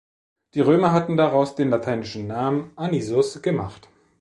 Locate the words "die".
0.55-0.61